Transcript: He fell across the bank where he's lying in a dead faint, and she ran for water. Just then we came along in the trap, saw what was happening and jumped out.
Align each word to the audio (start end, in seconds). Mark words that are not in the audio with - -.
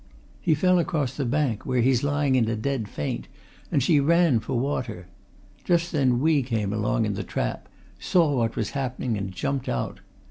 He 0.41 0.55
fell 0.55 0.79
across 0.79 1.15
the 1.15 1.25
bank 1.27 1.63
where 1.63 1.81
he's 1.83 2.03
lying 2.03 2.33
in 2.33 2.49
a 2.49 2.55
dead 2.55 2.89
faint, 2.89 3.27
and 3.71 3.83
she 3.83 3.99
ran 3.99 4.39
for 4.39 4.57
water. 4.57 5.05
Just 5.63 5.91
then 5.91 6.19
we 6.19 6.41
came 6.41 6.73
along 6.73 7.05
in 7.05 7.13
the 7.13 7.23
trap, 7.23 7.69
saw 7.99 8.35
what 8.37 8.55
was 8.55 8.71
happening 8.71 9.15
and 9.15 9.31
jumped 9.31 9.69
out. 9.69 9.99